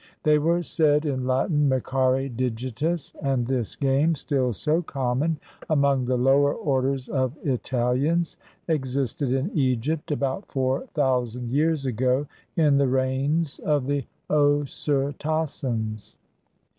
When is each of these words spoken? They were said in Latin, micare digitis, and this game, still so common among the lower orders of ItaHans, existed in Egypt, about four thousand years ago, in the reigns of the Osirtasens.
They 0.23 0.39
were 0.39 0.63
said 0.63 1.05
in 1.05 1.27
Latin, 1.27 1.69
micare 1.69 2.27
digitis, 2.35 3.13
and 3.21 3.45
this 3.45 3.75
game, 3.75 4.15
still 4.15 4.51
so 4.51 4.81
common 4.81 5.37
among 5.69 6.05
the 6.05 6.17
lower 6.17 6.55
orders 6.55 7.07
of 7.07 7.37
ItaHans, 7.45 8.35
existed 8.67 9.31
in 9.31 9.51
Egypt, 9.55 10.09
about 10.09 10.47
four 10.51 10.87
thousand 10.95 11.51
years 11.51 11.85
ago, 11.85 12.25
in 12.55 12.77
the 12.77 12.87
reigns 12.87 13.59
of 13.59 13.85
the 13.85 14.05
Osirtasens. 14.27 16.15